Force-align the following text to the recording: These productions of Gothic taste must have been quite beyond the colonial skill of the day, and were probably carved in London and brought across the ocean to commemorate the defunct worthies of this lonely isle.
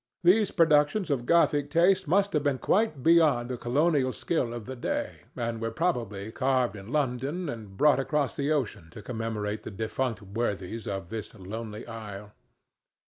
These 0.23 0.49
productions 0.49 1.11
of 1.11 1.27
Gothic 1.27 1.69
taste 1.69 2.07
must 2.07 2.33
have 2.33 2.41
been 2.41 2.57
quite 2.57 3.03
beyond 3.03 3.51
the 3.51 3.55
colonial 3.57 4.11
skill 4.11 4.51
of 4.51 4.65
the 4.65 4.75
day, 4.75 5.17
and 5.35 5.61
were 5.61 5.69
probably 5.69 6.31
carved 6.31 6.75
in 6.75 6.91
London 6.91 7.47
and 7.49 7.77
brought 7.77 7.99
across 7.99 8.35
the 8.35 8.51
ocean 8.51 8.89
to 8.93 9.03
commemorate 9.03 9.61
the 9.61 9.69
defunct 9.69 10.23
worthies 10.23 10.87
of 10.87 11.09
this 11.09 11.35
lonely 11.35 11.85
isle. 11.85 12.31